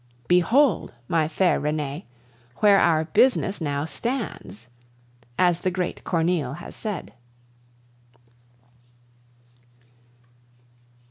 [0.27, 2.07] Behold, my fair Renee,
[2.57, 4.65] where our business now stands,
[5.37, 7.13] as the great Corneille has said.